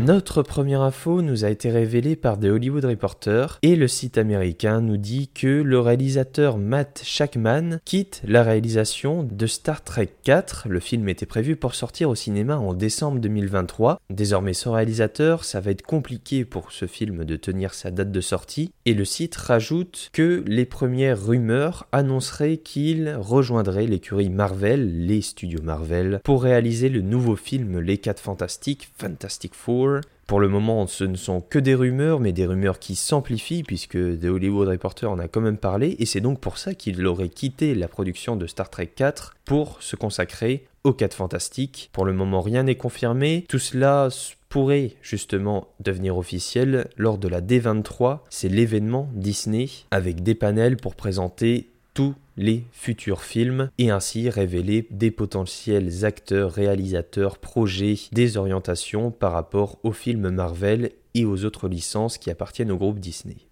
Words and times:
Notre 0.00 0.42
première 0.44 0.82
info 0.82 1.22
nous 1.22 1.44
a 1.44 1.50
été 1.50 1.70
révélée 1.70 2.14
par 2.14 2.38
The 2.38 2.44
Hollywood 2.44 2.84
Reporter 2.84 3.58
et 3.62 3.74
le 3.74 3.88
site 3.88 4.16
américain 4.16 4.80
nous 4.80 4.96
dit 4.96 5.28
que 5.34 5.48
le 5.48 5.80
réalisateur 5.80 6.56
Matt 6.56 7.02
Shackman 7.04 7.80
quitte 7.84 8.22
la 8.24 8.44
réalisation 8.44 9.24
de 9.24 9.46
Star 9.48 9.82
Trek 9.82 10.10
4. 10.22 10.68
Le 10.68 10.78
film 10.78 11.08
était 11.08 11.26
prévu 11.26 11.56
pour 11.56 11.74
sortir 11.74 12.10
au 12.10 12.14
cinéma 12.14 12.58
en 12.58 12.74
décembre 12.74 13.18
2023. 13.18 13.98
Désormais 14.08 14.54
sans 14.54 14.72
réalisateur, 14.72 15.42
ça 15.42 15.58
va 15.58 15.72
être 15.72 15.82
compliqué 15.82 16.44
pour 16.44 16.70
ce 16.70 16.86
film 16.86 17.24
de 17.24 17.34
tenir 17.34 17.74
sa 17.74 17.90
date 17.90 18.12
de 18.12 18.20
sortie 18.20 18.70
et 18.86 18.94
le 18.94 19.04
site 19.04 19.34
rajoute 19.34 20.10
que 20.12 20.44
les 20.46 20.64
premières 20.64 21.26
rumeurs 21.26 21.88
annonceraient 21.90 22.58
qu'il 22.58 23.16
rejoindrait 23.18 23.86
l'écurie 23.86 24.30
Marvel, 24.30 25.06
les 25.06 25.22
studios 25.22 25.62
Marvel, 25.64 26.20
pour 26.22 26.44
réaliser 26.44 26.88
le 26.88 27.00
nouveau 27.00 27.34
film 27.34 27.80
Les 27.80 27.98
4 27.98 28.20
Fantastiques, 28.20 28.90
Fantastic 28.96 29.56
Four 29.56 29.87
pour 30.28 30.40
le 30.40 30.48
moment, 30.48 30.86
ce 30.86 31.04
ne 31.04 31.16
sont 31.16 31.40
que 31.40 31.58
des 31.58 31.74
rumeurs, 31.74 32.20
mais 32.20 32.32
des 32.32 32.44
rumeurs 32.44 32.78
qui 32.78 32.96
s'amplifient, 32.96 33.62
puisque 33.62 33.96
The 33.96 34.26
Hollywood 34.26 34.68
Reporter 34.68 35.10
en 35.10 35.18
a 35.18 35.26
quand 35.26 35.40
même 35.40 35.56
parlé, 35.56 35.96
et 35.98 36.04
c'est 36.04 36.20
donc 36.20 36.38
pour 36.38 36.58
ça 36.58 36.74
qu'il 36.74 37.06
aurait 37.06 37.30
quitté 37.30 37.74
la 37.74 37.88
production 37.88 38.36
de 38.36 38.46
Star 38.46 38.68
Trek 38.68 38.88
4 38.94 39.36
pour 39.46 39.82
se 39.82 39.96
consacrer 39.96 40.66
aux 40.84 40.92
4 40.92 41.14
Fantastiques. 41.14 41.88
Pour 41.94 42.04
le 42.04 42.12
moment, 42.12 42.42
rien 42.42 42.64
n'est 42.64 42.74
confirmé. 42.74 43.46
Tout 43.48 43.58
cela 43.58 44.08
pourrait 44.50 44.96
justement 45.00 45.68
devenir 45.80 46.18
officiel 46.18 46.88
lors 46.96 47.16
de 47.16 47.28
la 47.28 47.40
D23, 47.40 48.20
c'est 48.28 48.48
l'événement 48.48 49.08
Disney, 49.14 49.68
avec 49.90 50.22
des 50.22 50.34
panels 50.34 50.76
pour 50.76 50.94
présenter 50.94 51.70
tous 51.98 52.14
les 52.36 52.62
futurs 52.70 53.24
films 53.24 53.70
et 53.76 53.90
ainsi 53.90 54.30
révéler 54.30 54.86
des 54.92 55.10
potentiels 55.10 56.04
acteurs, 56.04 56.52
réalisateurs, 56.52 57.38
projets, 57.38 57.96
des 58.12 58.36
orientations 58.36 59.10
par 59.10 59.32
rapport 59.32 59.80
aux 59.82 59.90
films 59.90 60.30
Marvel 60.30 60.92
et 61.14 61.24
aux 61.24 61.44
autres 61.44 61.66
licences 61.66 62.16
qui 62.16 62.30
appartiennent 62.30 62.70
au 62.70 62.76
groupe 62.76 63.00
Disney. 63.00 63.47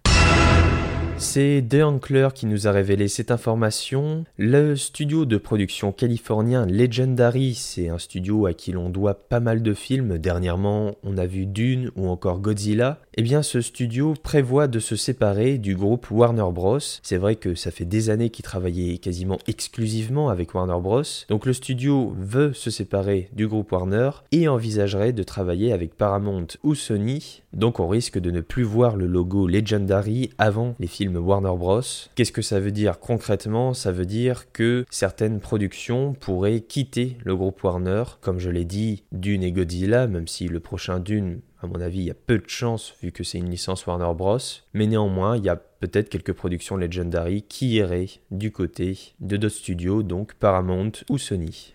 C'est 1.19 1.65
The 1.67 1.81
Ankler 1.81 2.29
qui 2.35 2.45
nous 2.45 2.67
a 2.67 2.71
révélé 2.71 3.07
cette 3.07 3.31
information. 3.31 4.25
Le 4.37 4.75
studio 4.75 5.25
de 5.25 5.37
production 5.37 5.91
californien 5.91 6.67
Legendary, 6.67 7.55
c'est 7.55 7.89
un 7.89 7.97
studio 7.97 8.45
à 8.45 8.53
qui 8.53 8.71
l'on 8.71 8.89
doit 8.89 9.15
pas 9.27 9.39
mal 9.39 9.63
de 9.63 9.73
films. 9.73 10.19
Dernièrement, 10.19 10.95
on 11.03 11.17
a 11.17 11.25
vu 11.25 11.47
Dune 11.47 11.89
ou 11.95 12.07
encore 12.07 12.39
Godzilla. 12.39 12.99
Eh 13.15 13.23
bien, 13.23 13.41
ce 13.41 13.61
studio 13.61 14.13
prévoit 14.21 14.67
de 14.67 14.77
se 14.77 14.95
séparer 14.95 15.57
du 15.57 15.75
groupe 15.75 16.11
Warner 16.11 16.51
Bros. 16.53 16.77
C'est 17.01 17.17
vrai 17.17 17.35
que 17.35 17.55
ça 17.55 17.71
fait 17.71 17.85
des 17.85 18.11
années 18.11 18.29
qu'il 18.29 18.45
travaillait 18.45 18.99
quasiment 18.99 19.39
exclusivement 19.47 20.29
avec 20.29 20.53
Warner 20.53 20.79
Bros. 20.79 21.01
Donc 21.29 21.47
le 21.47 21.53
studio 21.53 22.15
veut 22.19 22.53
se 22.53 22.69
séparer 22.69 23.31
du 23.33 23.47
groupe 23.47 23.71
Warner 23.71 24.11
et 24.31 24.47
envisagerait 24.47 25.13
de 25.13 25.23
travailler 25.23 25.73
avec 25.73 25.95
Paramount 25.95 26.47
ou 26.61 26.75
Sony. 26.75 27.41
Donc 27.53 27.79
on 27.79 27.87
risque 27.87 28.19
de 28.19 28.29
ne 28.29 28.41
plus 28.41 28.61
voir 28.61 28.95
le 28.95 29.07
logo 29.07 29.47
Legendary 29.47 30.29
avant 30.37 30.75
les 30.79 30.85
films 30.85 31.06
Warner 31.15 31.55
Bros. 31.57 31.81
Qu'est-ce 32.15 32.31
que 32.31 32.41
ça 32.41 32.59
veut 32.59 32.71
dire 32.71 32.99
concrètement? 32.99 33.73
Ça 33.73 33.91
veut 33.91 34.05
dire 34.05 34.51
que 34.51 34.85
certaines 34.89 35.39
productions 35.39 36.13
pourraient 36.13 36.61
quitter 36.61 37.17
le 37.23 37.35
groupe 37.35 37.63
Warner, 37.63 38.03
comme 38.19 38.39
je 38.39 38.49
l'ai 38.49 38.65
dit, 38.65 39.03
Dune 39.11 39.43
et 39.43 39.51
Godzilla, 39.51 40.07
même 40.07 40.27
si 40.27 40.47
le 40.47 40.59
prochain 40.59 40.99
Dune, 40.99 41.39
à 41.61 41.67
mon 41.67 41.79
avis, 41.79 41.99
il 41.99 42.05
y 42.05 42.11
a 42.11 42.15
peu 42.15 42.37
de 42.37 42.49
chance 42.49 42.95
vu 43.01 43.11
que 43.11 43.23
c'est 43.23 43.37
une 43.37 43.49
licence 43.49 43.85
Warner 43.85 44.13
Bros. 44.15 44.37
Mais 44.73 44.87
néanmoins, 44.87 45.37
il 45.37 45.45
y 45.45 45.49
a 45.49 45.55
peut-être 45.55 46.09
quelques 46.09 46.33
productions 46.33 46.75
Legendary 46.75 47.43
qui 47.43 47.75
iraient 47.75 48.09
du 48.31 48.51
côté 48.51 48.97
de 49.19 49.37
d'autres 49.37 49.55
studios, 49.55 50.03
donc 50.03 50.33
Paramount 50.33 50.91
ou 51.09 51.17
Sony. 51.17 51.71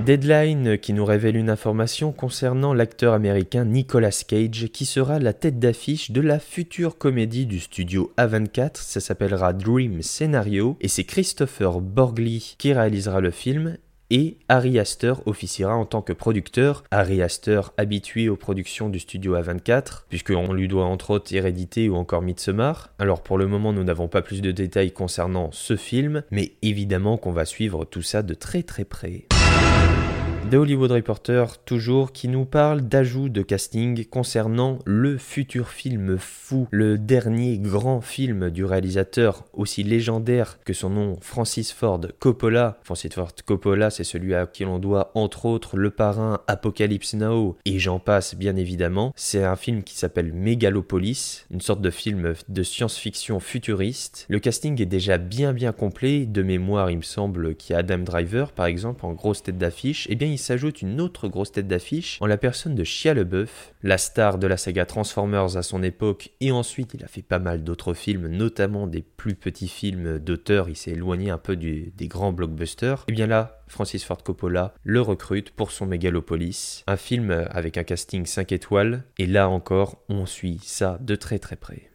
Deadline 0.00 0.76
qui 0.76 0.92
nous 0.92 1.04
révèle 1.04 1.36
une 1.36 1.48
information 1.48 2.12
concernant 2.12 2.74
l'acteur 2.74 3.14
américain 3.14 3.64
Nicolas 3.64 4.24
Cage 4.26 4.68
qui 4.72 4.84
sera 4.84 5.18
la 5.18 5.32
tête 5.32 5.58
d'affiche 5.58 6.10
de 6.10 6.20
la 6.20 6.38
future 6.38 6.98
comédie 6.98 7.46
du 7.46 7.60
studio 7.60 8.12
A24, 8.18 8.72
ça 8.74 9.00
s'appellera 9.00 9.52
Dream 9.52 10.02
Scenario 10.02 10.76
et 10.80 10.88
c'est 10.88 11.04
Christopher 11.04 11.80
Borgli 11.80 12.56
qui 12.58 12.72
réalisera 12.72 13.20
le 13.20 13.30
film 13.30 13.78
et 14.10 14.38
Harry 14.48 14.78
Astor 14.78 15.22
officiera 15.26 15.74
en 15.74 15.86
tant 15.86 16.02
que 16.02 16.12
producteur. 16.12 16.84
Harry 16.90 17.22
Astor 17.22 17.72
habitué 17.76 18.28
aux 18.28 18.36
productions 18.36 18.88
du 18.88 19.00
studio 19.00 19.36
A24, 19.36 20.04
puisqu'on 20.08 20.52
lui 20.52 20.68
doit 20.68 20.84
entre 20.84 21.10
autres 21.10 21.34
Hérédité 21.34 21.88
ou 21.88 21.96
encore 21.96 22.22
Midsommar. 22.22 22.90
Alors 22.98 23.22
pour 23.22 23.38
le 23.38 23.46
moment 23.46 23.72
nous 23.72 23.84
n'avons 23.84 24.08
pas 24.08 24.22
plus 24.22 24.42
de 24.42 24.50
détails 24.50 24.92
concernant 24.92 25.50
ce 25.52 25.76
film, 25.76 26.22
mais 26.30 26.52
évidemment 26.62 27.16
qu'on 27.16 27.32
va 27.32 27.44
suivre 27.44 27.84
tout 27.84 28.02
ça 28.02 28.22
de 28.22 28.34
très 28.34 28.62
très 28.62 28.84
près. 28.84 29.26
The 30.50 30.56
Hollywood 30.56 30.92
Reporter, 30.92 31.58
toujours, 31.64 32.12
qui 32.12 32.28
nous 32.28 32.44
parle 32.44 32.82
d'ajout 32.82 33.30
de 33.30 33.40
casting 33.40 34.04
concernant 34.04 34.78
le 34.84 35.16
futur 35.16 35.70
film 35.70 36.18
fou, 36.18 36.68
le 36.70 36.98
dernier 36.98 37.58
grand 37.58 38.02
film 38.02 38.50
du 38.50 38.64
réalisateur 38.64 39.44
aussi 39.54 39.82
légendaire 39.82 40.58
que 40.64 40.74
son 40.74 40.90
nom 40.90 41.16
Francis 41.22 41.72
Ford 41.72 42.02
Coppola. 42.18 42.78
Francis 42.84 43.12
Ford 43.14 43.32
Coppola, 43.44 43.90
c'est 43.90 44.04
celui 44.04 44.34
à 44.34 44.46
qui 44.46 44.64
l'on 44.64 44.78
doit 44.78 45.10
entre 45.14 45.46
autres 45.46 45.78
Le 45.78 45.90
Parrain, 45.90 46.40
Apocalypse 46.46 47.14
Now 47.14 47.56
et 47.64 47.78
j'en 47.78 47.98
passe 47.98 48.34
bien 48.34 48.54
évidemment. 48.54 49.12
C'est 49.16 49.44
un 49.44 49.56
film 49.56 49.82
qui 49.82 49.96
s'appelle 49.96 50.32
Megalopolis, 50.32 51.46
une 51.50 51.62
sorte 51.62 51.80
de 51.80 51.90
film 51.90 52.34
de 52.48 52.62
science-fiction 52.62 53.40
futuriste. 53.40 54.26
Le 54.28 54.38
casting 54.38 54.80
est 54.80 54.86
déjà 54.86 55.16
bien 55.16 55.54
bien 55.54 55.72
complet. 55.72 56.26
De 56.26 56.42
mémoire, 56.42 56.90
il 56.90 56.98
me 56.98 57.02
semble 57.02 57.56
qu'il 57.56 57.72
y 57.72 57.76
a 57.76 57.78
Adam 57.78 57.98
Driver 57.98 58.52
par 58.52 58.66
exemple 58.66 59.06
en 59.06 59.14
grosse 59.14 59.42
tête 59.42 59.58
d'affiche. 59.58 60.06
Et 60.08 60.12
eh 60.12 60.16
bien 60.16 60.33
il 60.34 60.38
s'ajoute 60.38 60.82
une 60.82 61.00
autre 61.00 61.28
grosse 61.28 61.52
tête 61.52 61.68
d'affiche 61.68 62.18
en 62.20 62.26
la 62.26 62.36
personne 62.36 62.74
de 62.74 62.84
Shia 62.84 63.14
LeBeouf, 63.14 63.72
la 63.82 63.98
star 63.98 64.38
de 64.38 64.46
la 64.46 64.56
saga 64.56 64.84
Transformers 64.84 65.56
à 65.56 65.62
son 65.62 65.82
époque, 65.82 66.30
et 66.40 66.50
ensuite 66.50 66.94
il 66.94 67.04
a 67.04 67.08
fait 67.08 67.22
pas 67.22 67.38
mal 67.38 67.62
d'autres 67.62 67.94
films, 67.94 68.26
notamment 68.26 68.86
des 68.86 69.02
plus 69.02 69.36
petits 69.36 69.68
films 69.68 70.18
d'auteur, 70.18 70.68
il 70.68 70.76
s'est 70.76 70.90
éloigné 70.90 71.30
un 71.30 71.38
peu 71.38 71.56
des 71.56 72.08
grands 72.08 72.32
blockbusters. 72.32 73.04
Et 73.08 73.12
bien 73.12 73.26
là, 73.26 73.62
Francis 73.68 74.04
Ford 74.04 74.22
Coppola 74.22 74.74
le 74.82 75.00
recrute 75.00 75.50
pour 75.50 75.70
son 75.70 75.86
Megalopolis, 75.86 76.82
un 76.86 76.96
film 76.96 77.30
avec 77.50 77.78
un 77.78 77.84
casting 77.84 78.26
5 78.26 78.52
étoiles, 78.52 79.04
et 79.18 79.26
là 79.26 79.48
encore, 79.48 80.02
on 80.08 80.26
suit 80.26 80.58
ça 80.62 80.98
de 81.00 81.14
très 81.14 81.38
très 81.38 81.56
près. 81.56 81.93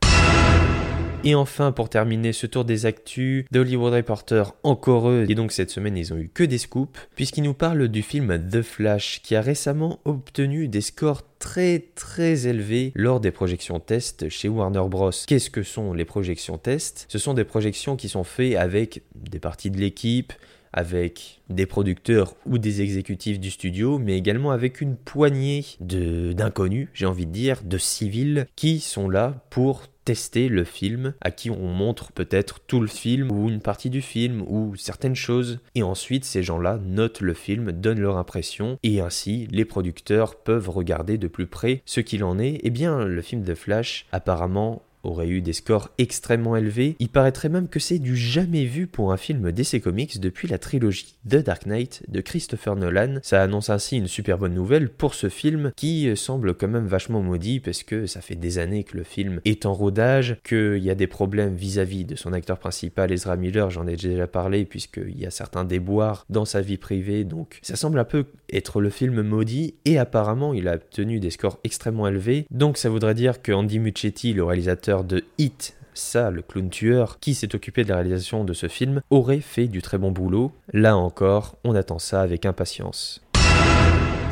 Et 1.26 1.36
enfin, 1.36 1.74
pour 1.74 1.90
terminer 1.90 2.32
ce 2.32 2.48
tour 2.48 2.64
des 2.64 2.86
actus, 2.86 3.44
The 3.52 3.58
Hollywood 3.58 3.94
Reporter, 3.94 4.56
encore 4.64 5.10
eux, 5.10 5.26
et 5.28 5.36
donc 5.36 5.52
cette 5.52 5.70
semaine 5.70 5.98
ils 5.98 6.14
ont 6.14 6.18
eu 6.18 6.30
que 6.30 6.46
des 6.46 6.58
scoops, 6.58 6.98
puisqu'ils 7.16 7.44
nous 7.44 7.54
parlent 7.54 7.90
du 7.90 8.02
film 8.04 8.50
The 8.50 8.62
Flash, 8.62 9.22
qui 9.22 9.36
a 9.36 9.42
récemment 9.42 10.00
obtenu 10.06 10.70
des 10.70 10.80
scores 10.80 11.24
très 11.38 11.80
très 11.94 12.48
élevés 12.48 12.94
lors 12.96 13.20
des 13.20 13.32
projections 13.32 13.82
tests 13.82 14.30
chez 14.30 14.48
Warner 14.48 14.84
Bros. 14.90 15.12
Qu'est-ce 15.28 15.50
que 15.50 15.62
sont 15.62 15.92
les 15.92 16.06
projections 16.06 16.58
tests 16.58 17.06
Ce 17.10 17.18
sont 17.18 17.34
des 17.34 17.44
projections 17.44 17.98
qui 17.98 18.08
sont 18.08 18.24
faites 18.24 18.56
avec 18.56 19.04
des 19.14 19.40
parties 19.40 19.72
de 19.72 19.78
l'équipe, 19.78 20.32
avec 20.72 21.42
des 21.50 21.66
producteurs 21.66 22.36
ou 22.46 22.58
des 22.58 22.82
exécutifs 22.82 23.40
du 23.40 23.52
studio, 23.52 24.00
mais 24.00 24.18
également 24.18 24.52
avec 24.52 24.80
une 24.82 24.96
poignée 24.96 25.66
d'inconnus, 25.82 26.88
j'ai 26.94 27.06
envie 27.06 27.26
de 27.26 27.32
dire, 27.32 27.62
de 27.64 27.78
civils, 27.78 28.48
qui 28.56 28.80
sont 28.80 29.10
là 29.10 29.46
pour 29.50 29.84
tester 30.10 30.50
le 30.50 30.64
film, 30.64 31.14
à 31.22 31.30
qui 31.30 31.52
on 31.52 31.68
montre 31.68 32.12
peut-être 32.12 32.62
tout 32.62 32.82
le 32.82 32.88
film 32.88 33.32
ou 33.32 33.48
une 33.48 33.62
partie 33.62 33.92
du 33.92 34.02
film 34.02 34.44
ou 34.48 34.76
certaines 34.76 35.14
choses. 35.14 35.60
Et 35.76 35.84
ensuite, 35.84 36.26
ces 36.26 36.42
gens-là 36.42 36.80
notent 36.84 37.22
le 37.22 37.36
film, 37.36 37.72
donnent 37.74 38.00
leur 38.00 38.18
impression 38.18 38.80
et 38.82 39.02
ainsi 39.02 39.48
les 39.52 39.66
producteurs 39.66 40.34
peuvent 40.38 40.68
regarder 40.68 41.20
de 41.20 41.28
plus 41.28 41.46
près 41.46 41.84
ce 41.86 42.00
qu'il 42.00 42.24
en 42.24 42.40
est. 42.40 42.60
Eh 42.64 42.72
bien, 42.72 43.06
le 43.06 43.22
film 43.22 43.44
de 43.44 43.54
Flash 43.54 44.08
apparemment 44.12 44.82
aurait 45.04 45.28
eu 45.28 45.42
des 45.42 45.54
scores 45.54 45.90
extrêmement 45.98 46.56
élevés. 46.56 46.96
Il 47.00 47.10
paraîtrait 47.10 47.50
même 47.50 47.68
que 47.68 47.80
c'est 47.80 48.00
du 48.00 48.16
jamais 48.16 48.66
vu 48.66 48.88
pour 48.88 49.12
un 49.12 49.18
film 49.18 49.52
d'essai 49.52 49.80
comics 49.80 50.20
depuis 50.20 50.48
la 50.48 50.58
trilogie 50.58 51.16
The 51.28 51.38
Dark 51.38 51.66
Knight 51.66 52.04
de 52.08 52.22
Christopher 52.22 52.76
Nolan. 52.76 53.20
Ça 53.22 53.42
annonce 53.42 53.70
ainsi 53.70 53.98
une 53.98 54.08
super 54.08 54.38
bonne 54.38 54.54
nouvelle 54.54 54.90
pour 54.90 55.14
ce 55.14 55.30
film 55.30 55.72
qui 55.76 56.16
semble 56.16 56.54
quand 56.54 56.68
même 56.68 56.88
vachement 56.88 57.22
maudit 57.22 57.60
parce 57.60 57.84
que 57.84 58.06
ça 58.06 58.22
fait 58.22 58.36
des 58.36 58.58
années 58.58 58.84
que 58.84 58.98
le 58.98 59.04
film 59.04 59.42
est 59.46 59.66
en 59.66 59.74
rodage, 59.74 60.38
qu'il 60.44 60.84
y 60.84 60.90
a 60.90 60.96
des 60.96 61.08
problèmes 61.08 61.56
vis-à-vis 61.56 62.06
de 62.06 62.16
son 62.16 62.34
acteur 62.34 62.58
principal 62.58 63.12
Ezra 63.12 63.36
Miller, 63.36 63.70
j'en 63.70 63.88
ai 63.88 63.96
déjà 63.96 64.28
parlé 64.28 64.66
puisqu'il 64.66 65.18
y 65.18 65.26
a 65.26 65.32
certains 65.32 65.64
déboires 65.64 66.26
dans 66.30 66.46
sa 66.46 66.62
vie 66.62 66.78
privée, 66.78 67.24
donc 67.24 67.60
ça 67.62 67.76
semble 67.76 68.00
un 68.00 68.06
peu 68.06 68.26
être 68.52 68.82
le 68.82 68.90
film 68.90 69.22
maudit 69.22 69.76
et 69.86 69.98
apparemment 69.98 70.54
il 70.54 70.68
a 70.68 70.76
obtenu 70.76 71.20
des 71.20 71.30
scores 71.30 71.60
extrêmement 71.64 72.08
élevés, 72.08 72.46
donc 72.52 72.78
ça 72.78 72.90
voudrait 72.90 73.14
dire 73.14 73.42
que 73.42 73.52
Andy 73.52 73.80
Muschietti, 73.80 74.34
le 74.34 74.44
réalisateur 74.44 74.89
de 74.98 75.24
Hit, 75.38 75.76
ça, 75.94 76.32
le 76.32 76.42
clown 76.42 76.70
tueur, 76.70 77.20
qui 77.20 77.34
s'est 77.34 77.54
occupé 77.54 77.84
de 77.84 77.90
la 77.90 77.96
réalisation 77.96 78.44
de 78.44 78.54
ce 78.54 78.68
film, 78.68 79.02
aurait 79.10 79.42
fait 79.42 79.68
du 79.68 79.82
très 79.82 79.98
bon 79.98 80.12
boulot. 80.12 80.52
Là 80.74 80.98
encore, 80.98 81.58
on 81.64 81.76
attend 81.76 82.00
ça 82.00 82.22
avec 82.22 82.46
impatience. 82.46 83.22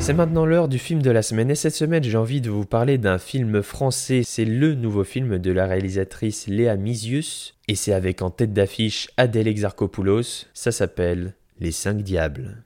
C'est 0.00 0.14
maintenant 0.14 0.46
l'heure 0.46 0.68
du 0.68 0.78
film 0.78 1.02
de 1.02 1.10
la 1.10 1.22
semaine 1.22 1.50
et 1.50 1.56
cette 1.56 1.74
semaine 1.74 2.04
j'ai 2.04 2.16
envie 2.16 2.40
de 2.40 2.50
vous 2.50 2.64
parler 2.64 2.98
d'un 2.98 3.18
film 3.18 3.62
français. 3.62 4.22
C'est 4.24 4.44
le 4.44 4.74
nouveau 4.74 5.04
film 5.04 5.38
de 5.38 5.50
la 5.50 5.66
réalisatrice 5.66 6.46
Léa 6.46 6.76
Misius 6.76 7.54
et 7.66 7.74
c'est 7.74 7.92
avec 7.92 8.22
en 8.22 8.30
tête 8.30 8.52
d'affiche 8.52 9.10
Adèle 9.16 9.48
Exarchopoulos. 9.48 10.46
Ça 10.54 10.72
s'appelle 10.72 11.34
Les 11.58 11.72
Cinq 11.72 12.02
Diables. 12.02 12.62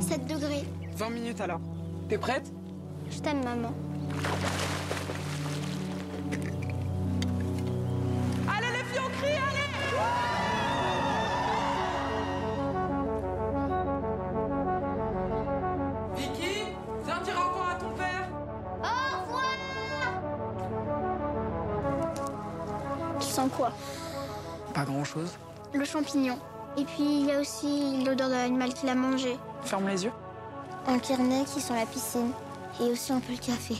7 0.00 0.26
degrés. 0.26 0.64
20 0.96 1.10
minutes 1.10 1.40
alors. 1.40 1.60
T'es 2.08 2.18
prête? 2.18 2.52
Je 3.10 3.18
t'aime, 3.20 3.42
maman. 3.44 3.72
Allez 8.48 8.66
les 8.72 8.84
filles, 8.84 9.00
on 9.04 9.10
crie, 9.18 9.36
allez 9.36 9.64
Vicky, 16.16 16.72
viens 17.04 17.20
dire 17.20 17.34
au 17.36 17.48
revoir 17.48 17.70
à 17.70 17.74
ton 17.74 17.90
père 17.96 18.28
Au 18.80 19.22
revoir 19.22 19.54
Tu 23.18 23.26
sens 23.26 23.50
quoi? 23.56 23.72
Pas 24.72 24.84
grand 24.84 25.04
chose. 25.04 25.36
Le 25.72 25.84
champignon. 25.84 26.38
Et 26.76 26.84
puis 26.84 27.20
il 27.20 27.26
y 27.26 27.32
a 27.32 27.40
aussi 27.40 28.04
l'odeur 28.04 28.28
de 28.28 28.34
l'animal 28.34 28.74
qui 28.74 28.86
l'a 28.86 28.94
mangé. 28.94 29.38
Ferme 29.62 29.88
les 29.88 30.04
yeux. 30.04 30.12
Un 30.86 30.98
carnet 30.98 31.44
qui 31.44 31.60
sent 31.60 31.74
la 31.74 31.86
piscine. 31.86 32.32
Et 32.80 32.84
aussi 32.90 33.12
un 33.12 33.20
peu 33.20 33.32
le 33.32 33.38
café. 33.38 33.76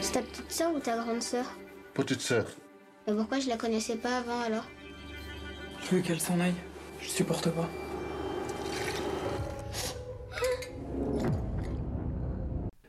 C'est 0.00 0.12
ta 0.12 0.22
petite 0.22 0.50
sœur 0.50 0.74
ou 0.74 0.80
ta 0.80 0.96
grande 0.96 1.22
sœur? 1.22 1.44
Petite 1.94 2.20
sœur. 2.20 2.46
Mais 3.06 3.14
pourquoi 3.14 3.40
je 3.40 3.48
la 3.48 3.56
connaissais 3.56 3.96
pas 3.96 4.18
avant 4.18 4.40
alors? 4.40 4.64
Je 5.82 5.96
veux 5.96 6.02
qu'elle 6.02 6.20
s'en 6.20 6.40
aille? 6.40 6.54
Je 7.00 7.08
supporte 7.08 7.50
pas. 7.50 7.68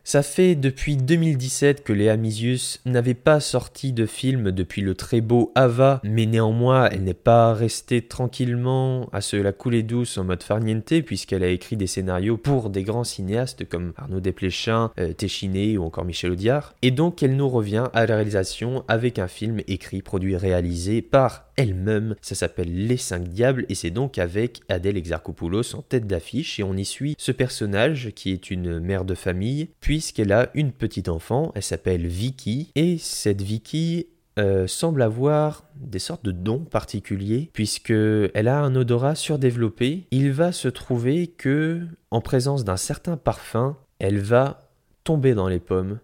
Ça 0.10 0.24
fait 0.24 0.56
depuis 0.56 0.98
2017 0.98 1.84
que 1.84 1.94
Léa 1.94 2.18
Misius 2.18 2.82
n'avait 2.84 3.14
pas 3.14 3.40
sorti 3.40 3.94
de 3.94 4.08
film 4.08 4.50
depuis 4.50 4.82
le 4.82 4.96
très 4.96 5.22
beau 5.22 5.52
Ava, 5.54 6.02
mais 6.04 6.26
néanmoins 6.26 6.90
elle 6.90 7.04
n'est 7.04 7.14
pas 7.14 7.54
restée 7.54 8.02
tranquillement 8.02 9.08
à 9.14 9.22
se 9.22 9.36
la 9.36 9.52
couler 9.52 9.84
douce 9.84 10.18
en 10.18 10.24
mode 10.24 10.42
farniente 10.42 11.02
puisqu'elle 11.06 11.44
a 11.44 11.50
écrit 11.50 11.78
des 11.78 11.86
scénarios 11.86 12.38
pour 12.38 12.72
des 12.72 12.82
grands 12.82 13.04
cinéastes 13.04 13.70
comme 13.70 13.94
Arnaud 13.98 14.20
Desplechin, 14.20 14.90
euh, 15.00 15.14
Téchiné 15.14 15.78
ou 15.78 15.84
encore 15.84 16.06
Michel 16.06 16.32
Audiard. 16.32 16.74
Et 16.82 16.90
donc 16.90 17.22
elle 17.22 17.36
nous 17.36 17.48
revient 17.48 17.86
à 17.94 18.08
la 18.08 18.16
réalisation 18.16 18.84
avec 18.88 19.20
un 19.20 19.28
film 19.28 19.62
écrit, 19.68 20.02
produit, 20.02 20.36
réalisé 20.36 21.04
par 21.04 21.49
elle-même. 21.60 22.16
Ça 22.22 22.36
s'appelle 22.36 22.88
Les 22.88 22.98
Cinq 22.98 23.28
Diables 23.28 23.66
et 23.68 23.76
c'est 23.76 23.92
donc 23.92 24.18
avec 24.18 24.62
Adèle 24.70 24.98
Exarchopoulos 24.98 25.76
en 25.76 25.82
tête 25.82 26.08
d'affiche 26.08 26.60
et 26.60 26.64
on 26.64 26.74
y 26.74 26.86
suit 26.86 27.16
ce 27.18 27.34
personnage 27.34 28.12
qui 28.16 28.32
est 28.32 28.50
une 28.50 28.80
mère 28.80 29.04
de 29.04 29.14
famille 29.14 29.70
puisqu'elle 29.82 30.32
a 30.32 30.50
une 30.54 30.72
petite 30.72 31.10
enfant, 31.10 31.52
elle 31.56 31.64
s'appelle 31.64 32.08
Vicky 32.08 32.72
et 32.76 32.98
cette 32.98 33.42
Vicky 33.42 34.08
euh, 34.40 34.68
semble 34.68 35.02
avoir 35.02 35.66
des 35.76 36.00
sortes 36.00 36.24
de 36.24 36.32
dons 36.32 36.64
particuliers 36.64 37.50
puisque 37.52 37.92
elle 37.92 38.48
a 38.48 38.62
un 38.62 38.74
odorat 38.76 39.16
surdéveloppé. 39.16 40.08
Il 40.12 40.32
va 40.32 40.54
se 40.54 40.70
trouver 40.70 41.28
que 41.28 41.82
en 42.10 42.22
présence 42.22 42.64
d'un 42.64 42.78
certain 42.78 43.18
parfum, 43.18 43.76
elle 44.00 44.20
va 44.20 44.70
tomber 45.04 45.34
dans 45.34 45.50
les 45.50 45.60
pommes 45.60 46.00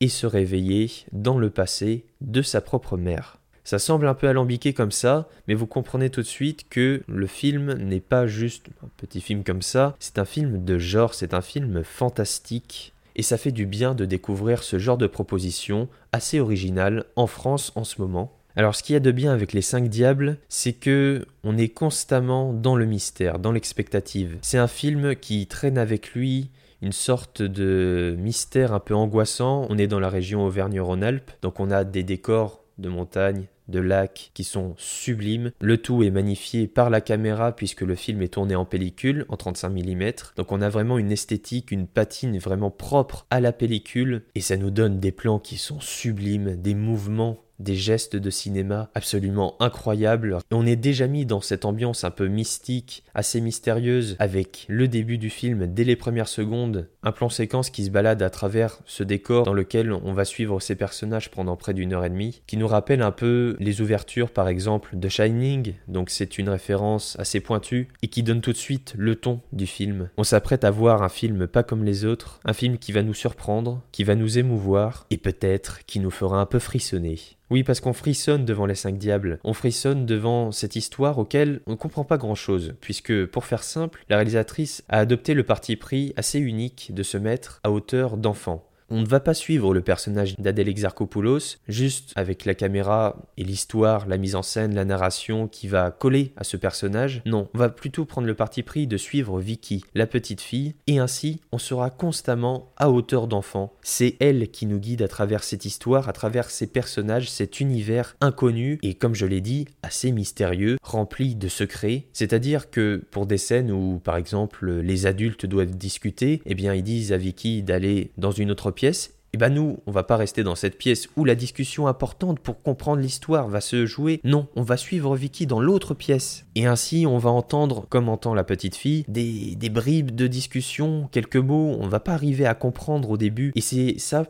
et 0.00 0.08
se 0.08 0.26
réveiller 0.26 0.90
dans 1.12 1.38
le 1.38 1.50
passé 1.50 2.06
de 2.22 2.40
sa 2.40 2.62
propre 2.62 2.96
mère. 2.96 3.40
Ça 3.66 3.80
semble 3.80 4.06
un 4.06 4.14
peu 4.14 4.28
alambiqué 4.28 4.74
comme 4.74 4.92
ça, 4.92 5.28
mais 5.48 5.54
vous 5.54 5.66
comprenez 5.66 6.08
tout 6.08 6.22
de 6.22 6.26
suite 6.26 6.68
que 6.70 7.02
le 7.08 7.26
film 7.26 7.72
n'est 7.72 7.98
pas 7.98 8.28
juste 8.28 8.68
un 8.84 8.88
petit 8.96 9.20
film 9.20 9.42
comme 9.42 9.60
ça, 9.60 9.96
c'est 9.98 10.20
un 10.20 10.24
film 10.24 10.64
de 10.64 10.78
genre, 10.78 11.14
c'est 11.14 11.34
un 11.34 11.40
film 11.40 11.82
fantastique. 11.82 12.94
Et 13.16 13.24
ça 13.24 13.36
fait 13.36 13.50
du 13.50 13.66
bien 13.66 13.96
de 13.96 14.04
découvrir 14.04 14.62
ce 14.62 14.78
genre 14.78 14.98
de 14.98 15.08
proposition 15.08 15.88
assez 16.12 16.38
originale 16.38 17.06
en 17.16 17.26
France 17.26 17.72
en 17.74 17.82
ce 17.82 18.00
moment. 18.00 18.38
Alors 18.54 18.76
ce 18.76 18.84
qu'il 18.84 18.92
y 18.92 18.96
a 18.96 19.00
de 19.00 19.10
bien 19.10 19.32
avec 19.32 19.52
les 19.52 19.62
cinq 19.62 19.88
diables, 19.88 20.38
c'est 20.48 20.74
que 20.74 21.26
on 21.42 21.58
est 21.58 21.70
constamment 21.70 22.52
dans 22.52 22.76
le 22.76 22.86
mystère, 22.86 23.40
dans 23.40 23.50
l'expectative. 23.50 24.38
C'est 24.42 24.58
un 24.58 24.68
film 24.68 25.16
qui 25.16 25.48
traîne 25.48 25.76
avec 25.76 26.12
lui 26.12 26.50
une 26.82 26.92
sorte 26.92 27.42
de 27.42 28.14
mystère 28.16 28.72
un 28.72 28.80
peu 28.80 28.94
angoissant. 28.94 29.66
On 29.70 29.76
est 29.76 29.88
dans 29.88 29.98
la 29.98 30.08
région 30.08 30.46
Auvergne-Rhône-Alpes, 30.46 31.32
donc 31.42 31.58
on 31.58 31.72
a 31.72 31.82
des 31.82 32.04
décors 32.04 32.62
de 32.78 32.88
montagne, 32.88 33.46
de 33.68 33.80
lacs 33.80 34.30
qui 34.34 34.44
sont 34.44 34.74
sublimes. 34.76 35.52
Le 35.60 35.78
tout 35.78 36.02
est 36.02 36.10
magnifié 36.10 36.66
par 36.66 36.90
la 36.90 37.00
caméra 37.00 37.54
puisque 37.54 37.80
le 37.82 37.94
film 37.94 38.22
est 38.22 38.34
tourné 38.34 38.54
en 38.54 38.64
pellicule 38.64 39.26
en 39.28 39.36
35 39.36 39.70
mm. 39.70 40.12
Donc 40.36 40.52
on 40.52 40.60
a 40.60 40.68
vraiment 40.68 40.98
une 40.98 41.12
esthétique, 41.12 41.70
une 41.70 41.86
patine 41.86 42.38
vraiment 42.38 42.70
propre 42.70 43.26
à 43.30 43.40
la 43.40 43.52
pellicule 43.52 44.22
et 44.34 44.40
ça 44.40 44.56
nous 44.56 44.70
donne 44.70 45.00
des 45.00 45.12
plans 45.12 45.38
qui 45.38 45.56
sont 45.56 45.80
sublimes, 45.80 46.56
des 46.56 46.74
mouvements 46.74 47.38
des 47.58 47.74
gestes 47.74 48.16
de 48.16 48.30
cinéma 48.30 48.90
absolument 48.94 49.56
incroyables. 49.60 50.38
On 50.50 50.66
est 50.66 50.76
déjà 50.76 51.06
mis 51.06 51.26
dans 51.26 51.40
cette 51.40 51.64
ambiance 51.64 52.04
un 52.04 52.10
peu 52.10 52.28
mystique, 52.28 53.04
assez 53.14 53.40
mystérieuse, 53.40 54.16
avec 54.18 54.66
le 54.68 54.88
début 54.88 55.18
du 55.18 55.30
film 55.30 55.66
dès 55.66 55.84
les 55.84 55.96
premières 55.96 56.28
secondes, 56.28 56.88
un 57.02 57.12
plan 57.12 57.28
séquence 57.28 57.70
qui 57.70 57.84
se 57.84 57.90
balade 57.90 58.22
à 58.22 58.30
travers 58.30 58.78
ce 58.84 59.02
décor 59.02 59.44
dans 59.44 59.52
lequel 59.52 59.92
on 59.92 60.12
va 60.12 60.24
suivre 60.24 60.60
ces 60.60 60.74
personnages 60.74 61.30
pendant 61.30 61.56
près 61.56 61.74
d'une 61.74 61.92
heure 61.92 62.04
et 62.04 62.10
demie, 62.10 62.42
qui 62.46 62.56
nous 62.56 62.68
rappelle 62.68 63.02
un 63.02 63.12
peu 63.12 63.56
les 63.58 63.80
ouvertures 63.80 64.30
par 64.30 64.48
exemple 64.48 64.96
de 64.96 65.08
Shining, 65.08 65.74
donc 65.88 66.10
c'est 66.10 66.38
une 66.38 66.48
référence 66.48 67.16
assez 67.18 67.40
pointue, 67.40 67.88
et 68.02 68.08
qui 68.08 68.22
donne 68.22 68.40
tout 68.40 68.52
de 68.52 68.56
suite 68.56 68.94
le 68.96 69.16
ton 69.16 69.40
du 69.52 69.66
film. 69.66 70.08
On 70.16 70.24
s'apprête 70.24 70.64
à 70.64 70.70
voir 70.70 71.02
un 71.02 71.08
film 71.08 71.46
pas 71.46 71.62
comme 71.62 71.84
les 71.84 72.04
autres, 72.04 72.40
un 72.44 72.52
film 72.52 72.78
qui 72.78 72.92
va 72.92 73.02
nous 73.02 73.14
surprendre, 73.14 73.82
qui 73.92 74.04
va 74.04 74.14
nous 74.14 74.38
émouvoir, 74.38 75.06
et 75.10 75.16
peut-être 75.16 75.84
qui 75.86 76.00
nous 76.00 76.10
fera 76.10 76.40
un 76.40 76.46
peu 76.46 76.58
frissonner. 76.58 77.18
Oui, 77.48 77.62
parce 77.62 77.80
qu'on 77.80 77.92
frissonne 77.92 78.44
devant 78.44 78.66
les 78.66 78.74
cinq 78.74 78.98
diables. 78.98 79.38
On 79.44 79.52
frissonne 79.52 80.04
devant 80.04 80.50
cette 80.50 80.74
histoire 80.74 81.18
auquel 81.18 81.60
on 81.66 81.72
ne 81.72 81.76
comprend 81.76 82.04
pas 82.04 82.18
grand-chose, 82.18 82.74
puisque, 82.80 83.26
pour 83.26 83.44
faire 83.44 83.62
simple, 83.62 84.04
la 84.08 84.16
réalisatrice 84.16 84.82
a 84.88 84.98
adopté 84.98 85.32
le 85.32 85.44
parti 85.44 85.76
pris 85.76 86.12
assez 86.16 86.40
unique 86.40 86.92
de 86.92 87.04
se 87.04 87.16
mettre 87.16 87.60
à 87.62 87.70
hauteur 87.70 88.16
d'enfant. 88.16 88.68
On 88.88 89.00
ne 89.00 89.06
va 89.06 89.18
pas 89.18 89.34
suivre 89.34 89.74
le 89.74 89.80
personnage 89.80 90.36
d'Adèle 90.38 90.68
Exarchopoulos 90.68 91.56
juste 91.66 92.12
avec 92.14 92.44
la 92.44 92.54
caméra 92.54 93.16
et 93.36 93.42
l'histoire, 93.42 94.06
la 94.06 94.16
mise 94.16 94.36
en 94.36 94.42
scène, 94.42 94.76
la 94.76 94.84
narration 94.84 95.48
qui 95.48 95.66
va 95.66 95.90
coller 95.90 96.32
à 96.36 96.44
ce 96.44 96.56
personnage. 96.56 97.20
Non, 97.26 97.48
on 97.52 97.58
va 97.58 97.68
plutôt 97.68 98.04
prendre 98.04 98.28
le 98.28 98.34
parti 98.34 98.62
pris 98.62 98.86
de 98.86 98.96
suivre 98.96 99.40
Vicky, 99.40 99.82
la 99.96 100.06
petite 100.06 100.40
fille, 100.40 100.74
et 100.86 101.00
ainsi 101.00 101.40
on 101.50 101.58
sera 101.58 101.90
constamment 101.90 102.72
à 102.76 102.90
hauteur 102.90 103.26
d'enfant. 103.26 103.72
C'est 103.82 104.16
elle 104.20 104.50
qui 104.52 104.66
nous 104.66 104.78
guide 104.78 105.02
à 105.02 105.08
travers 105.08 105.42
cette 105.42 105.64
histoire, 105.64 106.08
à 106.08 106.12
travers 106.12 106.48
ces 106.50 106.68
personnages, 106.68 107.28
cet 107.28 107.58
univers 107.58 108.16
inconnu 108.20 108.78
et 108.82 108.94
comme 108.94 109.16
je 109.16 109.26
l'ai 109.26 109.40
dit, 109.40 109.66
assez 109.82 110.12
mystérieux, 110.12 110.76
rempli 110.82 111.34
de 111.34 111.48
secrets. 111.48 112.06
C'est-à-dire 112.12 112.70
que 112.70 113.02
pour 113.10 113.26
des 113.26 113.38
scènes 113.38 113.72
où 113.72 113.98
par 113.98 114.16
exemple 114.16 114.70
les 114.70 115.06
adultes 115.06 115.44
doivent 115.44 115.76
discuter, 115.76 116.40
eh 116.46 116.54
bien 116.54 116.72
ils 116.72 116.84
disent 116.84 117.12
à 117.12 117.16
Vicky 117.16 117.64
d'aller 117.64 118.12
dans 118.16 118.30
une 118.30 118.52
autre 118.52 118.70
pièce, 118.76 119.16
et 119.36 119.38
ben 119.38 119.50
nous, 119.50 119.80
on 119.86 119.90
va 119.90 120.02
pas 120.02 120.16
rester 120.16 120.42
dans 120.42 120.54
cette 120.54 120.78
pièce 120.78 121.10
où 121.14 121.26
la 121.26 121.34
discussion 121.34 121.88
importante 121.88 122.40
pour 122.40 122.62
comprendre 122.62 123.02
l'histoire 123.02 123.48
va 123.48 123.60
se 123.60 123.84
jouer. 123.84 124.18
Non, 124.24 124.48
on 124.56 124.62
va 124.62 124.78
suivre 124.78 125.14
Vicky 125.14 125.46
dans 125.46 125.60
l'autre 125.60 125.92
pièce. 125.92 126.46
Et 126.54 126.64
ainsi, 126.64 127.04
on 127.06 127.18
va 127.18 127.28
entendre, 127.28 127.86
comme 127.90 128.08
entend 128.08 128.32
la 128.32 128.44
petite 128.44 128.76
fille, 128.76 129.04
des, 129.08 129.54
des 129.54 129.68
bribes 129.68 130.12
de 130.14 130.26
discussion, 130.26 131.10
quelques 131.12 131.36
mots. 131.36 131.76
On 131.78 131.86
va 131.86 132.00
pas 132.00 132.14
arriver 132.14 132.46
à 132.46 132.54
comprendre 132.54 133.10
au 133.10 133.18
début. 133.18 133.52
Et 133.54 133.60
c'est 133.60 133.98
ça 133.98 134.24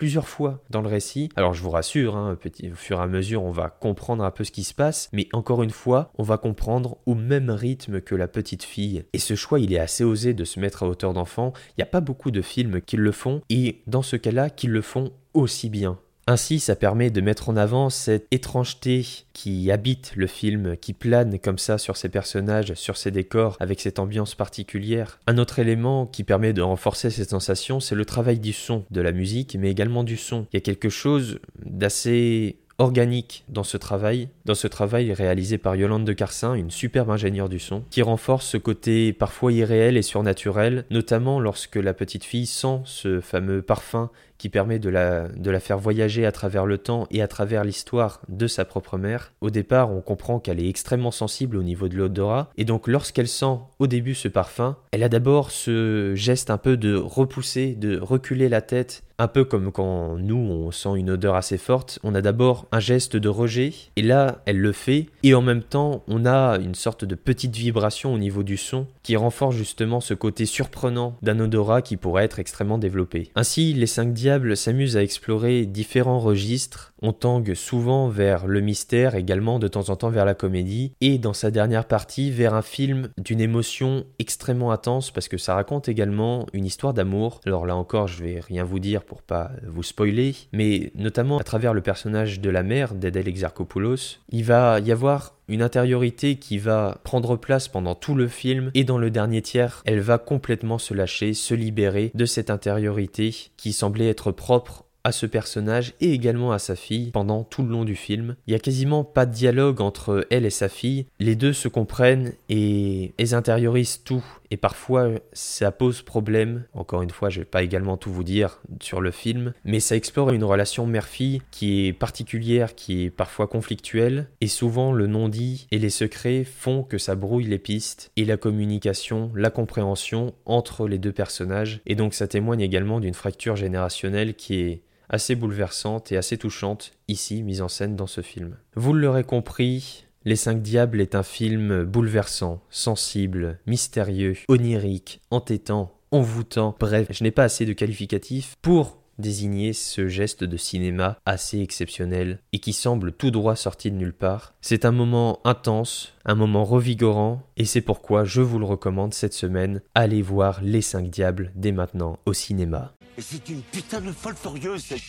plusieurs 0.00 0.28
fois 0.28 0.64
dans 0.70 0.80
le 0.80 0.88
récit. 0.88 1.28
Alors 1.36 1.52
je 1.52 1.62
vous 1.62 1.68
rassure, 1.68 2.16
hein, 2.16 2.34
au 2.42 2.74
fur 2.74 2.98
et 2.98 3.02
à 3.02 3.06
mesure 3.06 3.44
on 3.44 3.50
va 3.50 3.68
comprendre 3.68 4.24
un 4.24 4.30
peu 4.30 4.44
ce 4.44 4.50
qui 4.50 4.64
se 4.64 4.72
passe, 4.72 5.10
mais 5.12 5.28
encore 5.34 5.62
une 5.62 5.68
fois, 5.68 6.10
on 6.16 6.22
va 6.22 6.38
comprendre 6.38 6.96
au 7.04 7.14
même 7.14 7.50
rythme 7.50 8.00
que 8.00 8.14
la 8.14 8.26
petite 8.26 8.62
fille. 8.62 9.04
Et 9.12 9.18
ce 9.18 9.34
choix, 9.34 9.60
il 9.60 9.74
est 9.74 9.78
assez 9.78 10.02
osé 10.02 10.32
de 10.32 10.44
se 10.44 10.58
mettre 10.58 10.84
à 10.84 10.88
hauteur 10.88 11.12
d'enfant. 11.12 11.52
Il 11.72 11.80
n'y 11.80 11.82
a 11.82 11.86
pas 11.86 12.00
beaucoup 12.00 12.30
de 12.30 12.40
films 12.40 12.80
qui 12.80 12.96
le 12.96 13.12
font, 13.12 13.42
et 13.50 13.82
dans 13.86 14.00
ce 14.00 14.16
cas-là, 14.16 14.48
qui 14.48 14.68
le 14.68 14.80
font 14.80 15.12
aussi 15.34 15.68
bien. 15.68 15.98
Ainsi, 16.26 16.60
ça 16.60 16.76
permet 16.76 17.10
de 17.10 17.20
mettre 17.20 17.48
en 17.48 17.56
avant 17.56 17.90
cette 17.90 18.26
étrangeté 18.30 19.06
qui 19.32 19.70
habite 19.70 20.12
le 20.14 20.26
film, 20.26 20.76
qui 20.76 20.92
plane 20.92 21.38
comme 21.38 21.58
ça 21.58 21.78
sur 21.78 21.96
ses 21.96 22.08
personnages, 22.08 22.74
sur 22.74 22.96
ses 22.96 23.10
décors, 23.10 23.56
avec 23.58 23.80
cette 23.80 23.98
ambiance 23.98 24.34
particulière. 24.34 25.18
Un 25.26 25.38
autre 25.38 25.58
élément 25.58 26.06
qui 26.06 26.24
permet 26.24 26.52
de 26.52 26.62
renforcer 26.62 27.10
cette 27.10 27.30
sensation, 27.30 27.80
c'est 27.80 27.94
le 27.94 28.04
travail 28.04 28.38
du 28.38 28.52
son, 28.52 28.84
de 28.90 29.00
la 29.00 29.12
musique, 29.12 29.56
mais 29.58 29.70
également 29.70 30.04
du 30.04 30.16
son. 30.16 30.46
Il 30.52 30.56
y 30.56 30.58
a 30.58 30.60
quelque 30.60 30.90
chose 30.90 31.40
d'assez 31.64 32.58
organique 32.80 33.44
dans 33.48 33.64
ce 33.64 33.76
travail, 33.76 34.28
dans 34.50 34.54
ce 34.56 34.66
travail 34.66 35.12
réalisé 35.12 35.58
par 35.58 35.76
Yolande 35.76 36.04
de 36.04 36.12
Carsin, 36.12 36.54
une 36.54 36.72
superbe 36.72 37.08
ingénieure 37.08 37.48
du 37.48 37.60
son, 37.60 37.84
qui 37.88 38.02
renforce 38.02 38.46
ce 38.46 38.56
côté 38.56 39.12
parfois 39.12 39.52
irréel 39.52 39.96
et 39.96 40.02
surnaturel, 40.02 40.86
notamment 40.90 41.38
lorsque 41.38 41.76
la 41.76 41.94
petite 41.94 42.24
fille 42.24 42.46
sent 42.46 42.80
ce 42.84 43.20
fameux 43.20 43.62
parfum 43.62 44.10
qui 44.40 44.48
permet 44.48 44.78
de 44.78 44.88
la, 44.88 45.28
de 45.28 45.50
la 45.50 45.60
faire 45.60 45.78
voyager 45.78 46.24
à 46.24 46.32
travers 46.32 46.64
le 46.64 46.78
temps 46.78 47.06
et 47.10 47.20
à 47.20 47.28
travers 47.28 47.62
l'histoire 47.62 48.22
de 48.30 48.46
sa 48.46 48.64
propre 48.64 48.96
mère. 48.96 49.32
Au 49.42 49.50
départ, 49.50 49.92
on 49.92 50.00
comprend 50.00 50.40
qu'elle 50.40 50.60
est 50.60 50.68
extrêmement 50.68 51.10
sensible 51.10 51.58
au 51.58 51.62
niveau 51.62 51.88
de 51.88 51.96
l'odorat, 51.96 52.48
et 52.56 52.64
donc 52.64 52.88
lorsqu'elle 52.88 53.28
sent 53.28 53.58
au 53.78 53.86
début 53.86 54.14
ce 54.14 54.28
parfum, 54.28 54.78
elle 54.92 55.02
a 55.02 55.10
d'abord 55.10 55.50
ce 55.50 56.14
geste 56.14 56.48
un 56.48 56.56
peu 56.56 56.78
de 56.78 56.96
repousser, 56.96 57.74
de 57.74 58.00
reculer 58.00 58.48
la 58.48 58.62
tête, 58.62 59.02
un 59.18 59.28
peu 59.28 59.44
comme 59.44 59.70
quand 59.70 60.16
nous 60.16 60.38
on 60.38 60.70
sent 60.70 60.96
une 60.96 61.10
odeur 61.10 61.34
assez 61.34 61.58
forte, 61.58 61.98
on 62.02 62.14
a 62.14 62.22
d'abord 62.22 62.66
un 62.72 62.80
geste 62.80 63.16
de 63.16 63.28
rejet, 63.28 63.74
et 63.96 64.02
là 64.02 64.39
elle 64.46 64.58
le 64.58 64.72
fait, 64.72 65.06
et 65.22 65.34
en 65.34 65.42
même 65.42 65.62
temps 65.62 66.02
on 66.08 66.26
a 66.26 66.58
une 66.58 66.74
sorte 66.74 67.04
de 67.04 67.14
petite 67.14 67.56
vibration 67.56 68.14
au 68.14 68.18
niveau 68.18 68.42
du 68.42 68.56
son 68.56 68.86
qui 69.02 69.16
renforce 69.16 69.56
justement 69.56 70.00
ce 70.00 70.14
côté 70.14 70.46
surprenant 70.46 71.16
d'un 71.22 71.40
odorat 71.40 71.82
qui 71.82 71.96
pourrait 71.96 72.24
être 72.24 72.38
extrêmement 72.38 72.78
développé. 72.78 73.30
Ainsi, 73.34 73.72
les 73.72 73.86
cinq 73.86 74.12
diables 74.12 74.56
s'amuse 74.56 74.96
à 74.96 75.02
explorer 75.02 75.66
différents 75.66 76.20
registres. 76.20 76.89
On 77.02 77.12
tangue 77.12 77.54
souvent 77.54 78.08
vers 78.08 78.46
le 78.46 78.60
mystère, 78.60 79.14
également 79.14 79.58
de 79.58 79.68
temps 79.68 79.88
en 79.88 79.96
temps 79.96 80.10
vers 80.10 80.24
la 80.24 80.34
comédie, 80.34 80.92
et 81.00 81.18
dans 81.18 81.32
sa 81.32 81.50
dernière 81.50 81.86
partie 81.86 82.30
vers 82.30 82.54
un 82.54 82.62
film 82.62 83.08
d'une 83.18 83.40
émotion 83.40 84.04
extrêmement 84.18 84.72
intense 84.72 85.10
parce 85.10 85.28
que 85.28 85.38
ça 85.38 85.54
raconte 85.54 85.88
également 85.88 86.46
une 86.52 86.66
histoire 86.66 86.94
d'amour. 86.94 87.40
Alors 87.46 87.66
là 87.66 87.76
encore, 87.76 88.08
je 88.08 88.22
vais 88.22 88.40
rien 88.40 88.64
vous 88.64 88.78
dire 88.78 89.02
pour 89.02 89.22
pas 89.22 89.50
vous 89.66 89.82
spoiler, 89.82 90.34
mais 90.52 90.92
notamment 90.94 91.38
à 91.38 91.44
travers 91.44 91.74
le 91.74 91.80
personnage 91.80 92.40
de 92.40 92.50
la 92.50 92.62
mère 92.62 92.94
d'Adèle 92.94 93.28
Exarchopoulos, 93.28 94.18
il 94.30 94.44
va 94.44 94.80
y 94.80 94.92
avoir 94.92 95.34
une 95.48 95.62
intériorité 95.62 96.36
qui 96.36 96.58
va 96.58 97.00
prendre 97.02 97.36
place 97.36 97.66
pendant 97.66 97.94
tout 97.94 98.14
le 98.14 98.28
film 98.28 98.70
et 98.74 98.84
dans 98.84 98.98
le 98.98 99.10
dernier 99.10 99.42
tiers, 99.42 99.82
elle 99.84 100.00
va 100.00 100.18
complètement 100.18 100.78
se 100.78 100.94
lâcher, 100.94 101.34
se 101.34 101.54
libérer 101.54 102.12
de 102.14 102.24
cette 102.24 102.50
intériorité 102.50 103.34
qui 103.56 103.72
semblait 103.72 104.08
être 104.08 104.30
propre 104.30 104.84
à 105.04 105.12
ce 105.12 105.26
personnage 105.26 105.94
et 106.00 106.12
également 106.12 106.52
à 106.52 106.58
sa 106.58 106.76
fille 106.76 107.10
pendant 107.10 107.44
tout 107.44 107.62
le 107.62 107.70
long 107.70 107.84
du 107.84 107.96
film. 107.96 108.36
Il 108.46 108.52
y 108.52 108.56
a 108.56 108.58
quasiment 108.58 109.04
pas 109.04 109.26
de 109.26 109.32
dialogue 109.32 109.80
entre 109.80 110.26
elle 110.30 110.46
et 110.46 110.50
sa 110.50 110.68
fille. 110.68 111.06
Les 111.18 111.36
deux 111.36 111.52
se 111.52 111.68
comprennent 111.68 112.32
et 112.48 113.12
elles 113.18 113.34
intériorisent 113.34 114.02
tout. 114.04 114.24
Et 114.50 114.56
parfois, 114.56 115.10
ça 115.32 115.70
pose 115.70 116.02
problème. 116.02 116.64
Encore 116.74 117.02
une 117.02 117.10
fois, 117.10 117.30
je 117.30 117.40
vais 117.40 117.46
pas 117.46 117.62
également 117.62 117.96
tout 117.96 118.12
vous 118.12 118.24
dire 118.24 118.60
sur 118.82 119.00
le 119.00 119.12
film, 119.12 119.52
mais 119.64 119.78
ça 119.78 119.94
explore 119.94 120.30
une 120.30 120.42
relation 120.42 120.86
mère-fille 120.86 121.40
qui 121.52 121.86
est 121.86 121.92
particulière, 121.92 122.74
qui 122.74 123.04
est 123.04 123.10
parfois 123.10 123.46
conflictuelle. 123.46 124.28
Et 124.40 124.48
souvent, 124.48 124.92
le 124.92 125.06
non-dit 125.06 125.68
et 125.70 125.78
les 125.78 125.90
secrets 125.90 126.44
font 126.44 126.82
que 126.82 126.98
ça 126.98 127.14
brouille 127.14 127.44
les 127.44 127.60
pistes 127.60 128.10
et 128.16 128.24
la 128.24 128.36
communication, 128.36 129.30
la 129.36 129.50
compréhension 129.50 130.34
entre 130.46 130.88
les 130.88 130.98
deux 130.98 131.12
personnages. 131.12 131.80
Et 131.86 131.94
donc, 131.94 132.14
ça 132.14 132.26
témoigne 132.26 132.60
également 132.60 132.98
d'une 132.98 133.14
fracture 133.14 133.54
générationnelle 133.54 134.34
qui 134.34 134.60
est 134.60 134.82
assez 135.10 135.34
bouleversante 135.34 136.12
et 136.12 136.16
assez 136.16 136.38
touchante 136.38 136.92
ici 137.08 137.42
mise 137.42 137.60
en 137.60 137.68
scène 137.68 137.96
dans 137.96 138.06
ce 138.06 138.22
film. 138.22 138.56
Vous 138.76 138.94
l'aurez 138.94 139.24
compris, 139.24 140.06
Les 140.24 140.36
Cinq 140.36 140.62
Diables 140.62 141.00
est 141.00 141.14
un 141.14 141.22
film 141.22 141.84
bouleversant, 141.84 142.62
sensible, 142.70 143.58
mystérieux, 143.66 144.36
onirique, 144.48 145.20
entêtant, 145.30 145.98
envoûtant, 146.10 146.74
bref, 146.78 147.08
je 147.10 147.22
n'ai 147.22 147.30
pas 147.30 147.44
assez 147.44 147.66
de 147.66 147.72
qualificatifs 147.72 148.54
pour 148.62 148.99
désigner 149.20 149.72
ce 149.72 150.08
geste 150.08 150.42
de 150.42 150.56
cinéma 150.56 151.18
assez 151.24 151.60
exceptionnel 151.60 152.40
et 152.52 152.58
qui 152.58 152.72
semble 152.72 153.12
tout 153.12 153.30
droit 153.30 153.56
sorti 153.56 153.90
de 153.90 153.96
nulle 153.96 154.12
part. 154.12 154.54
C'est 154.60 154.84
un 154.84 154.90
moment 154.90 155.40
intense, 155.44 156.14
un 156.24 156.34
moment 156.34 156.64
revigorant 156.64 157.42
et 157.56 157.64
c'est 157.64 157.80
pourquoi 157.80 158.24
je 158.24 158.40
vous 158.40 158.58
le 158.58 158.66
recommande 158.66 159.14
cette 159.14 159.34
semaine. 159.34 159.80
Allez 159.94 160.22
voir 160.22 160.60
Les 160.62 160.82
Cinq 160.82 161.10
Diables 161.10 161.52
dès 161.54 161.72
maintenant 161.72 162.18
au 162.26 162.32
cinéma. 162.32 162.92
Et 163.18 163.22
c'est 163.22 163.48
une 163.48 163.62
putain 163.62 164.00
de 164.00 164.12
folle 164.12 164.34
furieuse, 164.34 164.82
cette... 164.82 165.00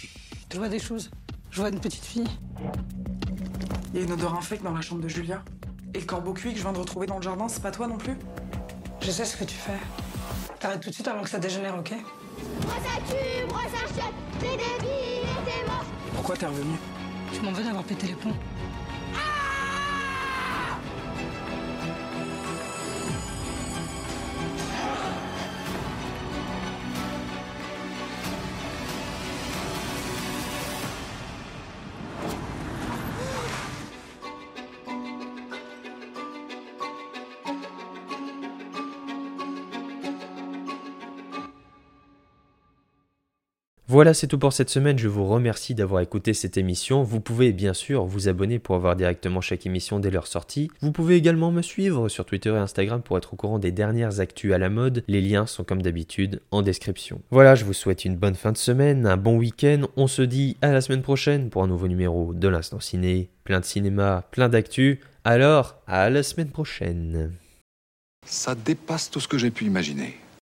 Je 0.52 0.58
vois 0.58 0.70
des 0.70 0.80
choses? 0.80 1.10
Je 1.50 1.62
vois 1.62 1.70
une 1.70 1.80
petite 1.80 2.06
fille. 2.06 2.28
Il 3.94 4.00
y 4.00 4.04
a 4.04 4.06
une 4.06 4.12
odeur 4.12 4.36
infecte 4.36 4.64
dans 4.64 4.74
la 4.74 4.82
chambre 4.82 5.02
de 5.02 5.08
Julia. 5.08 5.44
Et 5.94 6.00
le 6.00 6.06
corbeau 6.06 6.34
cuit 6.34 6.52
que 6.52 6.58
je 6.58 6.62
viens 6.62 6.72
de 6.74 6.78
retrouver 6.78 7.08
dans 7.08 7.18
le 7.18 7.22
jardin, 7.22 7.48
c'est 7.48 7.62
pas 7.62 7.72
toi 7.72 7.88
non 7.88 7.98
plus? 7.98 8.18
Je 9.02 9.12
sais 9.12 9.26
ce 9.26 9.36
que 9.36 9.44
tu 9.44 9.56
fais. 9.56 9.78
T'arrêtes 10.60 10.82
tout 10.82 10.90
de 10.90 10.94
suite 10.94 11.08
avant 11.08 11.24
que 11.24 11.30
ça 11.30 11.40
dégénère, 11.40 11.78
ok? 11.78 11.94
Moi 12.66 12.76
ça 12.84 13.00
tue, 13.08 13.46
moi 13.50 13.62
ça 13.72 13.94
chiotte, 13.94 14.14
t'es 14.40 14.52
débile 14.52 15.24
et 15.24 15.46
t'es 15.46 15.66
moche. 15.66 15.92
Pourquoi 16.14 16.36
t'es 16.36 16.46
revenu? 16.46 16.76
Je 17.34 17.40
m'en 17.42 17.52
veux 17.52 17.64
d'avoir 17.64 17.84
pété 17.84 18.08
les 18.08 18.14
plombs. 18.14 18.36
Voilà, 43.92 44.14
c'est 44.14 44.28
tout 44.28 44.40
pour 44.40 44.54
cette 44.54 44.70
semaine. 44.70 44.98
Je 44.98 45.10
vous 45.10 45.26
remercie 45.26 45.76
d'avoir 45.76 46.02
écouté 46.02 46.34
cette 46.34 46.56
émission. 46.56 47.04
Vous 47.04 47.20
pouvez 47.20 47.52
bien 47.52 47.74
sûr 47.74 48.06
vous 48.06 48.30
abonner 48.30 48.58
pour 48.58 48.76
avoir 48.76 48.96
directement 48.96 49.42
chaque 49.42 49.66
émission 49.66 50.00
dès 50.00 50.12
leur 50.12 50.28
sortie. 50.28 50.72
Vous 50.80 50.94
pouvez 50.94 51.18
également 51.18 51.52
me 51.52 51.62
suivre 51.62 52.08
sur 52.08 52.24
Twitter 52.24 52.52
et 52.52 52.58
Instagram 52.58 53.02
pour 53.02 53.18
être 53.18 53.34
au 53.34 53.36
courant 53.36 53.60
des 53.60 53.74
dernières 53.74 54.22
actus 54.22 54.54
à 54.54 54.58
la 54.58 54.70
mode. 54.70 55.04
Les 55.10 55.20
liens 55.20 55.46
sont 55.46 55.66
comme 55.66 55.82
d'habitude 55.82 56.42
en 56.52 56.62
description. 56.62 57.22
Voilà, 57.32 57.56
je 57.56 57.66
vous 57.66 57.74
souhaite 57.74 58.06
une 58.06 58.16
bonne 58.16 58.36
fin 58.36 58.54
de 58.54 58.58
semaine, 58.58 59.06
un 59.06 59.18
bon 59.18 59.36
week-end. 59.36 59.82
On 59.98 60.08
se 60.08 60.22
dit 60.22 60.56
à 60.62 60.72
la 60.72 60.80
semaine 60.80 61.02
prochaine 61.02 61.50
pour 61.50 61.62
un 61.62 61.68
nouveau 61.68 61.90
numéro 61.90 62.34
de 62.34 62.48
l'Instant 62.48 62.80
Ciné. 62.80 63.30
Plein 63.44 63.60
de 63.60 63.66
cinéma, 63.66 64.24
plein 64.32 64.48
d'actu. 64.48 65.02
Alors, 65.26 65.82
à 65.86 66.10
la 66.10 66.24
semaine 66.24 66.50
prochaine. 66.50 67.34
Ça 68.26 68.56
dépasse 68.56 69.12
tout 69.12 69.20
ce 69.20 69.28
que 69.28 69.38
j'ai 69.38 69.52
pu 69.52 69.66
imaginer. 69.66 70.21